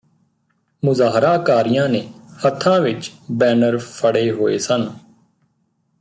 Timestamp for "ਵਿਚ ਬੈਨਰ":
2.81-3.77